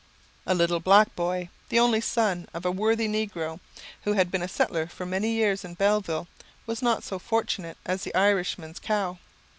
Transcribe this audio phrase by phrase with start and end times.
[0.47, 3.59] A little black boy, the only son of a worthy negro,
[4.01, 6.27] who had been a settler for many years in Belleville,
[6.65, 9.19] was not so fortunate as the Irishman's cow.